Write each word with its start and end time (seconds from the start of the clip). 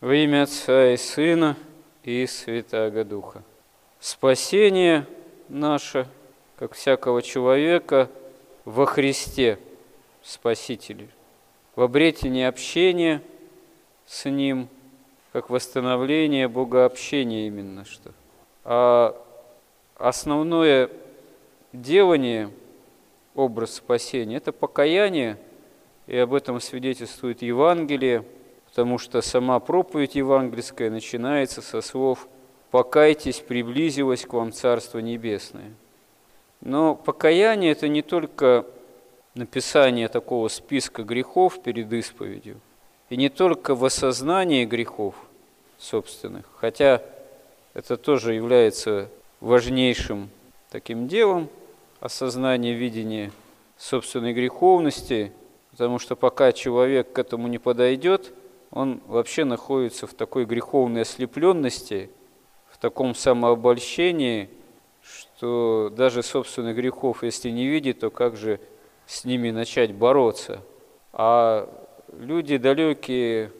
Во 0.00 0.14
имя 0.14 0.44
Отца 0.44 0.92
и 0.92 0.96
Сына 0.96 1.56
и 2.04 2.24
Святаго 2.26 3.04
Духа. 3.04 3.42
Спасение 3.98 5.08
наше, 5.48 6.06
как 6.56 6.74
всякого 6.74 7.20
человека, 7.20 8.08
во 8.64 8.86
Христе 8.86 9.58
Спасителе, 10.22 11.08
в 11.74 11.82
обретении 11.82 12.44
общения 12.44 13.22
с 14.06 14.30
Ним, 14.30 14.68
как 15.32 15.50
восстановление 15.50 16.46
богообщения 16.46 17.48
именно 17.48 17.84
что. 17.84 18.12
А 18.62 19.20
основное 19.96 20.90
делание, 21.72 22.52
образ 23.34 23.74
спасения, 23.74 24.36
это 24.36 24.52
покаяние, 24.52 25.38
и 26.06 26.16
об 26.16 26.34
этом 26.34 26.60
свидетельствует 26.60 27.42
Евангелие– 27.42 28.24
потому 28.78 28.98
что 28.98 29.22
сама 29.22 29.58
проповедь 29.58 30.14
евангельская 30.14 30.88
начинается 30.88 31.62
со 31.62 31.80
слов 31.80 32.28
«покайтесь, 32.70 33.40
приблизилось 33.40 34.24
к 34.24 34.32
вам 34.32 34.52
Царство 34.52 35.00
Небесное». 35.00 35.72
Но 36.60 36.94
покаяние– 36.94 37.72
это 37.72 37.88
не 37.88 38.02
только 38.02 38.64
написание 39.34 40.06
такого 40.06 40.46
списка 40.46 41.02
грехов 41.02 41.60
перед 41.60 41.92
исповедью, 41.92 42.60
и 43.10 43.16
не 43.16 43.30
только 43.30 43.74
в 43.74 43.84
осознании 43.84 44.64
грехов 44.64 45.16
собственных, 45.76 46.44
хотя 46.54 47.02
это 47.74 47.96
тоже 47.96 48.34
является 48.34 49.08
важнейшим 49.40 50.30
таким 50.70 51.08
делом, 51.08 51.48
осознание 51.98 52.74
видения 52.74 53.32
собственной 53.76 54.34
греховности, 54.34 55.32
потому 55.72 55.98
что 55.98 56.14
пока 56.14 56.52
человек 56.52 57.10
к 57.12 57.18
этому 57.18 57.48
не 57.48 57.58
подойдет– 57.58 58.32
он 58.70 59.00
вообще 59.06 59.44
находится 59.44 60.06
в 60.06 60.14
такой 60.14 60.44
греховной 60.44 61.02
ослепленности, 61.02 62.10
в 62.70 62.78
таком 62.78 63.14
самообольщении, 63.14 64.50
что 65.02 65.92
даже 65.94 66.22
собственных 66.22 66.76
грехов, 66.76 67.22
если 67.22 67.50
не 67.50 67.66
видит, 67.66 68.00
то 68.00 68.10
как 68.10 68.36
же 68.36 68.60
с 69.06 69.24
ними 69.24 69.50
начать 69.50 69.94
бороться? 69.94 70.60
А 71.12 71.68
люди, 72.12 72.58
далекие 72.58 73.52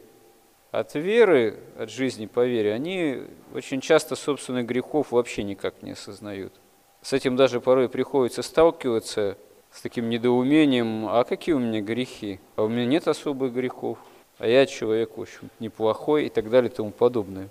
от 0.70 0.94
веры, 0.94 1.58
от 1.78 1.90
жизни 1.90 2.26
по 2.26 2.46
вере, 2.46 2.74
они 2.74 3.22
очень 3.54 3.80
часто 3.80 4.14
собственных 4.14 4.66
грехов 4.66 5.12
вообще 5.12 5.42
никак 5.42 5.82
не 5.82 5.92
осознают. 5.92 6.52
С 7.00 7.14
этим 7.14 7.36
даже 7.36 7.60
порой 7.60 7.88
приходится 7.88 8.42
сталкиваться 8.42 9.38
с 9.70 9.80
таким 9.80 10.10
недоумением, 10.10 11.08
а 11.08 11.24
какие 11.24 11.54
у 11.54 11.58
меня 11.58 11.80
грехи? 11.80 12.40
А 12.56 12.64
у 12.64 12.68
меня 12.68 12.84
нет 12.84 13.08
особых 13.08 13.54
грехов 13.54 13.98
а 14.38 14.46
я 14.46 14.66
человек, 14.66 15.16
в 15.16 15.20
общем, 15.22 15.50
неплохой 15.58 16.26
и 16.26 16.28
так 16.28 16.50
далее 16.50 16.70
и 16.70 16.74
тому 16.74 16.90
подобное. 16.90 17.48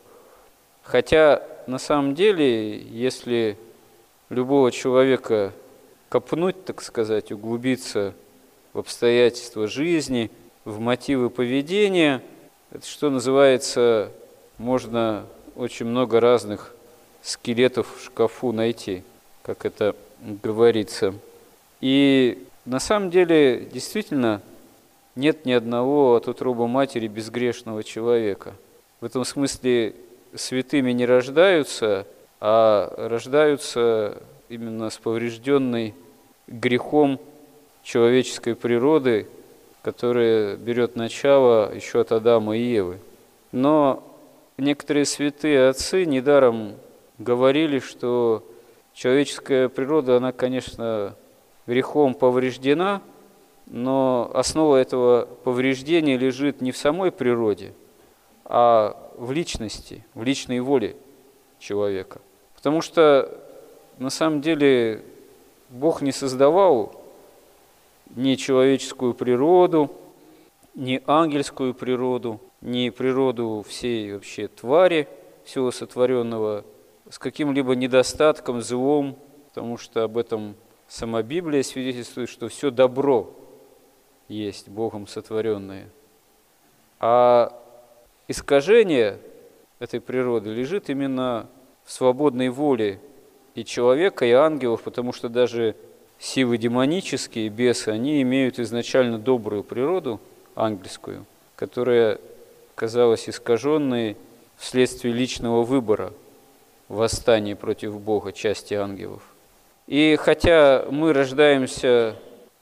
Хотя 0.84 1.44
на 1.68 1.80
самом 1.80 2.16
деле, 2.16 2.80
если 2.80 3.58
любого 4.30 4.72
человека 4.72 5.54
копнуть, 6.10 6.64
так 6.64 6.82
сказать, 6.82 7.32
углубиться 7.32 8.14
в 8.74 8.80
обстоятельства 8.80 9.68
жизни, 9.68 10.32
в 10.64 10.80
мотивы 10.80 11.30
поведения, 11.30 12.22
это 12.72 12.86
что 12.86 13.10
называется, 13.10 14.12
можно 14.58 15.26
очень 15.56 15.86
много 15.86 16.20
разных 16.20 16.74
скелетов 17.22 17.98
в 17.98 18.06
шкафу 18.06 18.52
найти, 18.54 19.04
как 19.42 19.66
это 19.66 19.96
говорится. 20.22 21.14
И 21.82 22.46
на 22.66 22.80
самом 22.80 23.10
деле, 23.10 23.68
действительно, 23.72 24.42
нет 25.18 25.46
ни 25.46 25.52
одного 25.52 26.16
от 26.16 26.28
утробы 26.28 26.68
матери 26.68 27.08
безгрешного 27.08 27.84
человека. 27.84 28.54
В 29.02 29.06
этом 29.06 29.26
смысле 29.26 29.96
святыми 30.36 30.92
не 30.92 31.06
рождаются, 31.06 32.06
а 32.40 32.94
рождаются 33.10 34.22
именно 34.48 34.90
с 34.90 34.98
поврежденной 34.98 35.96
грехом 36.48 37.20
человеческой 37.84 38.56
природы, 38.56 39.28
которая 39.82 40.56
берет 40.56 40.96
начало 40.96 41.74
еще 41.74 42.02
от 42.02 42.12
Адама 42.12 42.56
и 42.56 42.62
Евы. 42.62 43.00
Но 43.52 44.04
некоторые 44.58 45.06
святые 45.06 45.70
отцы 45.70 46.06
недаром 46.06 46.76
говорили, 47.18 47.80
что 47.80 48.44
человеческая 48.94 49.68
природа, 49.68 50.18
она, 50.18 50.32
конечно, 50.32 51.16
грехом 51.66 52.14
повреждена– 52.14 53.02
но 53.70 54.32
основа 54.34 54.78
этого 54.78 55.28
повреждения 55.44 56.18
лежит 56.18 56.62
не 56.62 56.72
в 56.72 56.78
самой 56.78 57.12
природе, 57.12 57.74
а 58.46 59.12
в 59.18 59.32
личности, 59.32 60.06
в 60.14 60.24
личной 60.24 60.62
воле 60.62 60.96
человека. 61.60 62.22
Потому 62.56 62.82
что 62.82 63.38
на 63.98 64.10
самом 64.10 64.42
деле 64.42 65.04
Бог 65.70 66.02
не 66.02 66.12
создавал 66.12 67.02
ни 68.16 68.36
человеческую 68.36 69.14
природу, 69.14 69.92
ни 70.74 71.02
ангельскую 71.06 71.74
природу, 71.74 72.40
ни 72.62 72.90
природу 72.90 73.66
всей 73.68 74.14
вообще 74.14 74.48
твари, 74.48 75.08
всего 75.44 75.72
сотворенного, 75.72 76.64
с 77.10 77.20
каким-либо 77.20 77.76
недостатком, 77.76 78.62
злом, 78.62 79.18
потому 79.48 79.78
что 79.78 80.04
об 80.04 80.18
этом 80.18 80.56
сама 80.88 81.22
Библия 81.22 81.64
свидетельствует, 81.64 82.30
что 82.30 82.48
все 82.48 82.72
добро 82.72 83.30
есть 84.28 84.70
Богом 84.70 85.08
сотворенные. 85.08 85.88
А 87.00 87.54
искажение 88.28 89.20
этой 89.80 90.02
природы 90.02 90.50
лежит 90.50 90.90
именно 90.90 91.48
в 91.86 91.92
свободной 91.92 92.50
воле 92.50 93.00
и 93.56 93.64
человека, 93.64 94.26
и 94.26 94.32
ангелов, 94.32 94.84
потому 94.84 95.14
что 95.14 95.30
даже 95.30 95.76
силы 96.20 96.58
демонические, 96.58 97.50
бесы, 97.50 97.90
они 97.90 98.22
имеют 98.22 98.60
изначально 98.60 99.20
добрую 99.20 99.64
природу, 99.64 100.20
ангельскую, 100.56 101.26
которая 101.56 102.20
казалась 102.76 103.30
искаженной 103.30 104.18
вследствие 104.58 105.14
личного 105.14 105.64
выбора, 105.64 106.14
восстания 106.88 107.56
против 107.56 108.00
Бога 108.00 108.32
части 108.32 108.74
ангелов. 108.74 109.22
И 109.88 110.18
хотя 110.20 110.86
мы 110.90 111.14
рождаемся, 111.14 112.16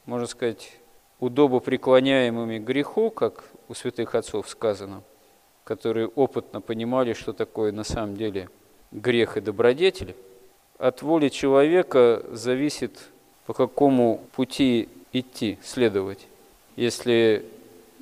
можно 0.05 0.27
сказать, 0.27 0.73
удобо 1.19 1.59
преклоняемыми 1.59 2.59
греху, 2.59 3.09
как 3.09 3.45
у 3.67 3.73
святых 3.73 4.15
отцов 4.15 4.49
сказано, 4.49 5.03
которые 5.63 6.07
опытно 6.07 6.61
понимали, 6.61 7.13
что 7.13 7.33
такое 7.33 7.71
на 7.71 7.83
самом 7.83 8.15
деле 8.15 8.49
грех 8.91 9.37
и 9.37 9.41
добродетель, 9.41 10.15
от 10.77 11.01
воли 11.01 11.29
человека 11.29 12.23
зависит, 12.31 12.99
по 13.45 13.53
какому 13.53 14.25
пути 14.35 14.89
идти, 15.13 15.57
следовать. 15.63 16.27
Если 16.75 17.45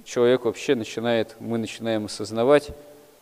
человек 0.04 0.46
вообще 0.46 0.74
начинает, 0.74 1.36
мы 1.40 1.58
начинаем 1.58 2.06
осознавать, 2.06 2.70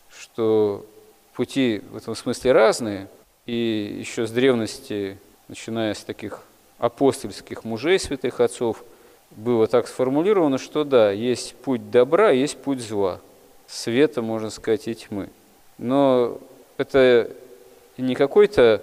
что 0.09 0.85
пути 1.33 1.81
в 1.91 1.97
этом 1.97 2.15
смысле 2.15 2.53
разные, 2.53 3.07
и 3.45 3.97
еще 3.99 4.25
с 4.25 4.31
древности, 4.31 5.17
начиная 5.47 5.93
с 5.93 6.03
таких 6.03 6.43
апостольских 6.77 7.65
мужей, 7.65 7.99
святых 7.99 8.39
отцов– 8.39 8.85
было 9.31 9.67
так 9.67 9.87
сформулировано, 9.87 10.57
что 10.57 10.83
да, 10.83 11.11
есть 11.11 11.55
путь 11.55 11.89
добра, 11.91 12.31
есть 12.31 12.57
путь 12.57 12.81
зла, 12.81 13.19
света, 13.67 14.21
можно 14.21 14.49
сказать, 14.49 14.87
и 14.87 14.95
тьмы. 14.95 15.29
Но 15.77 16.39
это 16.77 17.29
не 17.97 18.15
какой-то 18.15 18.81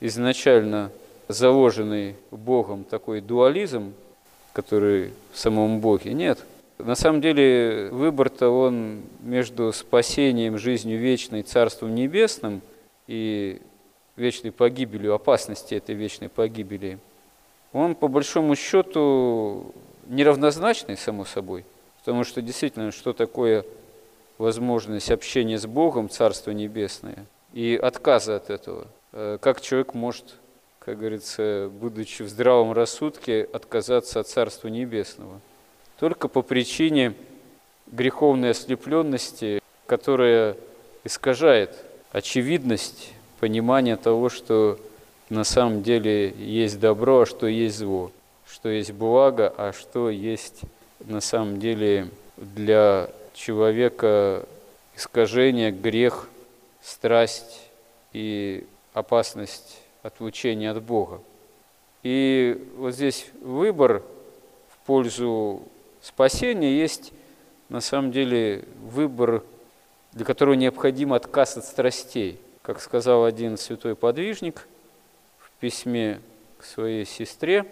изначально 0.00 0.90
заложенный 1.28 2.16
Богом 2.30 2.84
такой 2.84 3.20
дуализм, 3.20 3.92
который 4.52 5.12
в 5.32 5.38
самом 5.38 5.80
Боге, 5.80 6.12
нет. 6.12 6.38
На 6.78 6.94
самом 6.94 7.20
деле 7.20 7.88
выбор-то 7.90 8.50
он 8.50 9.02
между 9.20 9.72
спасением, 9.72 10.58
жизнью 10.58 10.98
вечной, 10.98 11.42
Царством 11.42 11.94
Небесным 11.94 12.62
и 13.08 13.60
вечной 14.16 14.52
погибелью, 14.52 15.14
опасности 15.14 15.74
этой 15.74 15.94
вечной 15.94 16.28
погибели, 16.28 16.98
он 17.72 17.94
по 17.94 18.08
большому 18.08 18.54
счету 18.56 19.74
неравнозначный, 20.08 20.96
само 20.96 21.24
собой, 21.24 21.64
потому 21.98 22.24
что 22.24 22.42
действительно, 22.42 22.90
что 22.90 23.12
такое 23.12 23.64
возможность 24.38 25.10
общения 25.10 25.58
с 25.58 25.66
Богом, 25.66 26.08
Царство 26.08 26.50
Небесное, 26.50 27.26
и 27.52 27.78
отказа 27.80 28.36
от 28.36 28.50
этого. 28.50 28.86
Э, 29.12 29.38
как 29.40 29.60
человек 29.60 29.94
может, 29.94 30.36
как 30.78 30.98
говорится, 30.98 31.70
будучи 31.72 32.22
в 32.22 32.28
здравом 32.28 32.72
рассудке, 32.72 33.48
отказаться 33.52 34.20
от 34.20 34.28
Царства 34.28 34.68
Небесного? 34.68 35.40
Только 35.98 36.28
по 36.28 36.42
причине 36.42 37.14
греховной 37.86 38.50
ослепленности, 38.50 39.60
которая 39.86 40.56
искажает 41.04 41.76
очевидность 42.12 43.12
понимания 43.40 43.96
того, 43.96 44.28
что 44.28 44.78
на 45.30 45.44
самом 45.44 45.82
деле 45.82 46.30
есть 46.30 46.78
добро, 46.80 47.22
а 47.22 47.26
что 47.26 47.46
есть 47.46 47.78
зло 47.78 48.12
что 48.50 48.68
есть 48.68 48.92
благо, 48.92 49.52
а 49.56 49.72
что 49.72 50.10
есть 50.10 50.62
на 51.00 51.20
самом 51.20 51.60
деле 51.60 52.10
для 52.36 53.10
человека 53.34 54.44
искажение, 54.96 55.70
грех, 55.70 56.28
страсть 56.80 57.60
и 58.12 58.66
опасность 58.92 59.78
отлучения 60.02 60.70
от 60.70 60.82
Бога. 60.82 61.20
И 62.02 62.66
вот 62.76 62.94
здесь 62.94 63.26
выбор 63.42 64.02
в 64.70 64.86
пользу 64.86 65.62
спасения 66.00 66.78
есть 66.78 67.12
на 67.68 67.80
самом 67.80 68.12
деле 68.12 68.64
выбор, 68.82 69.44
для 70.12 70.24
которого 70.24 70.54
необходим 70.54 71.12
отказ 71.12 71.56
от 71.56 71.64
страстей. 71.64 72.40
Как 72.62 72.80
сказал 72.80 73.24
один 73.24 73.56
святой 73.56 73.94
подвижник 73.94 74.66
в 75.38 75.50
письме 75.60 76.20
к 76.58 76.64
своей 76.64 77.04
сестре, 77.04 77.66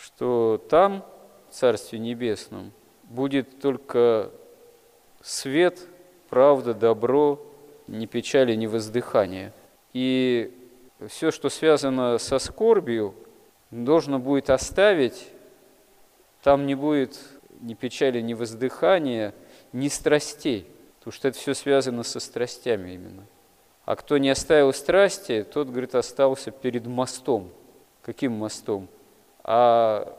что 0.00 0.64
там, 0.68 1.04
в 1.50 1.54
Царстве 1.54 1.98
Небесном, 1.98 2.72
будет 3.04 3.60
только 3.60 4.30
свет, 5.20 5.80
правда, 6.28 6.74
добро, 6.74 7.40
ни 7.86 8.06
печали, 8.06 8.54
ни 8.54 8.66
воздыхания. 8.66 9.52
И 9.92 10.54
все, 11.08 11.30
что 11.30 11.48
связано 11.48 12.18
со 12.18 12.38
скорбью, 12.38 13.14
должно 13.70 14.18
будет 14.18 14.50
оставить, 14.50 15.28
там 16.42 16.66
не 16.66 16.74
будет 16.74 17.18
ни 17.60 17.74
печали, 17.74 18.20
ни 18.20 18.34
воздыхания, 18.34 19.34
ни 19.72 19.88
страстей, 19.88 20.66
потому 20.98 21.12
что 21.12 21.28
это 21.28 21.38
все 21.38 21.54
связано 21.54 22.02
со 22.04 22.20
страстями 22.20 22.92
именно. 22.92 23.26
А 23.84 23.96
кто 23.96 24.18
не 24.18 24.28
оставил 24.30 24.72
страсти, 24.72 25.44
тот, 25.50 25.68
говорит, 25.68 25.94
остался 25.94 26.50
перед 26.50 26.86
мостом. 26.86 27.50
Каким 28.02 28.32
мостом? 28.32 28.88
А 29.44 30.16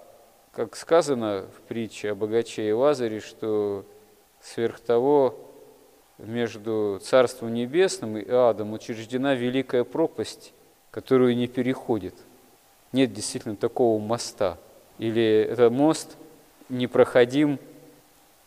как 0.52 0.76
сказано 0.76 1.46
в 1.56 1.62
притче 1.68 2.12
о 2.12 2.16
богаче 2.16 2.68
и 2.68 2.72
Лазаре, 2.72 3.20
что 3.20 3.86
сверх 4.42 4.80
того 4.80 5.36
между 6.18 7.00
Царством 7.02 7.54
Небесным 7.54 8.18
и 8.18 8.30
Адом 8.30 8.74
учреждена 8.74 9.36
великая 9.36 9.84
пропасть, 9.84 10.54
которую 10.92 11.36
не 11.36 11.48
переходит. 11.48 12.16
Нет 12.92 13.14
действительно 13.14 13.56
такого 13.56 14.02
моста. 14.02 14.58
Или 14.98 15.48
этот 15.50 15.72
мост 15.72 16.18
непроходим, 16.68 17.60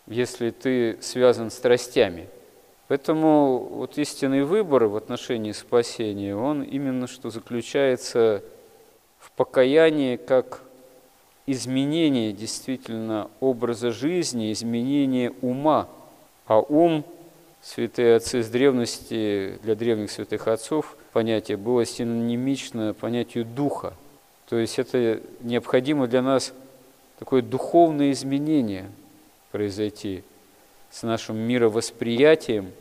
если 0.06 0.50
ты 0.50 0.98
связан 1.00 1.50
страстями. 1.50 2.28
Поэтому 2.88 3.58
вот 3.58 3.96
истинный 3.96 4.42
выбор 4.42 4.84
в 4.84 4.96
отношении 4.96 5.52
спасения, 5.52 6.36
он 6.36 6.62
именно 6.62 7.06
что 7.06 7.30
заключается 7.30 8.42
в 8.61 8.61
покаянии 9.30 10.16
как 10.16 10.62
изменение 11.46 12.32
действительно 12.32 13.30
образа 13.40 13.90
жизни, 13.90 14.52
изменение 14.52 15.32
ума. 15.42 15.88
А 16.46 16.58
ум, 16.60 17.04
святые 17.62 18.16
отцы 18.16 18.42
с 18.42 18.48
древности, 18.48 19.58
для 19.62 19.74
древних 19.74 20.10
святых 20.10 20.48
отцов, 20.48 20.96
понятие 21.12 21.56
было 21.56 21.84
синонимично 21.86 22.94
понятию 22.94 23.44
духа. 23.44 23.94
То 24.48 24.56
есть 24.56 24.78
это 24.78 25.20
необходимо 25.40 26.06
для 26.06 26.22
нас 26.22 26.52
такое 27.18 27.42
духовное 27.42 28.12
изменение 28.12 28.90
произойти 29.50 30.24
с 30.90 31.02
нашим 31.02 31.36
мировосприятием, 31.36 32.72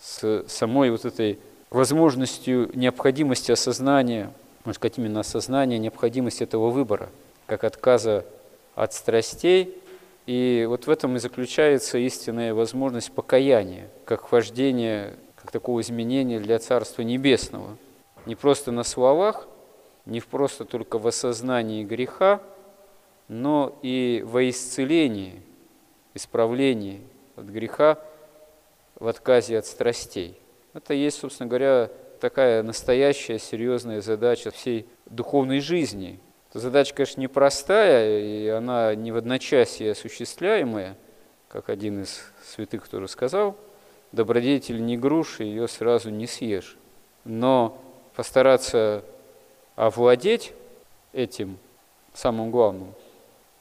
с 0.00 0.44
самой 0.48 0.90
вот 0.90 1.04
этой 1.04 1.38
возможностью, 1.70 2.70
необходимости 2.74 3.52
осознания, 3.52 4.32
можно 4.64 4.74
сказать, 4.74 4.98
именно 4.98 5.20
осознания 5.20 5.78
необходимости 5.78 6.42
этого 6.42 6.70
выбора– 6.70 7.08
как 7.50 7.64
отказа 7.64 8.24
от 8.76 8.92
страстей. 8.92 9.76
И 10.26 10.64
вот 10.68 10.86
в 10.86 10.90
этом 10.90 11.16
и 11.16 11.18
заключается 11.18 11.98
истинная 11.98 12.54
возможность 12.54 13.10
покаяния, 13.10 13.88
как 14.04 14.22
вхождение, 14.22 15.16
как 15.34 15.50
такого 15.50 15.80
изменения 15.80 16.38
для 16.38 16.60
Царства 16.60 17.02
Небесного. 17.02 17.76
Не 18.24 18.36
просто 18.36 18.70
на 18.70 18.84
словах, 18.84 19.48
не 20.06 20.20
просто 20.20 20.64
только 20.64 21.00
в 21.00 21.08
осознании 21.08 21.82
греха, 21.82 22.40
но 23.26 23.76
и 23.82 24.22
во 24.24 24.48
исцелении, 24.48 25.42
исправлении 26.14 27.00
от 27.34 27.46
греха, 27.46 27.98
в 28.94 29.08
отказе 29.08 29.58
от 29.58 29.66
страстей. 29.66 30.38
Это 30.72 30.94
есть, 30.94 31.18
собственно 31.18 31.48
говоря, 31.48 31.90
такая 32.20 32.62
настоящая 32.62 33.38
серьезная 33.38 34.00
задача 34.00 34.50
всей 34.50 34.86
духовной 35.06 35.60
жизни– 35.60 36.20
Задача, 36.52 36.94
конечно, 36.94 37.20
непростая, 37.20 38.18
и 38.18 38.48
она 38.48 38.92
не 38.96 39.12
в 39.12 39.16
одночасье 39.16 39.92
осуществляемая, 39.92 40.96
как 41.48 41.68
один 41.68 42.02
из 42.02 42.22
святых 42.44 42.88
тоже 42.88 43.06
сказал, 43.06 43.56
добродетель 44.10 44.84
не 44.84 44.98
груша, 44.98 45.44
ее 45.44 45.68
сразу 45.68 46.10
не 46.10 46.26
съешь. 46.26 46.76
Но 47.24 47.80
постараться 48.16 49.04
овладеть 49.76 50.52
этим, 51.12 51.56
самым 52.14 52.50
главным, 52.50 52.94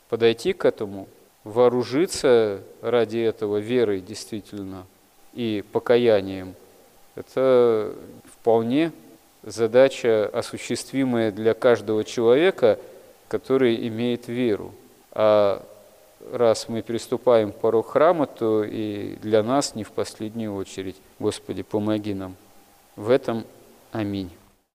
подойти 0.10 0.54
к 0.54 0.66
этому, 0.66 1.08
вооружиться 1.44 2.64
ради 2.82 3.20
этого 3.20 3.58
верой 3.58 4.02
действительно 4.02 4.88
и 5.34 5.64
покаянием, 5.72 6.56
это 7.14 7.94
вполне 8.40 8.92
задача, 9.44 10.30
осуществимая 10.32 11.32
для 11.32 11.54
каждого 11.54 12.04
человека, 12.04 12.80
который 13.28 13.88
имеет 13.88 14.28
веру. 14.28 14.74
А 15.12 15.66
раз 16.32 16.70
мы 16.70 16.82
переступаем 16.82 17.52
порог 17.52 17.92
храма, 17.92 18.26
то 18.26 18.64
и 18.64 19.16
для 19.22 19.44
нас 19.44 19.76
не 19.76 19.84
в 19.84 19.92
последнюю 19.92 20.56
очередь. 20.56 20.98
Господи, 21.20 21.64
помоги 21.64 22.14
нам. 22.14 22.36
В 22.96 23.10
этом 23.10 23.46
аминь. 23.92 24.30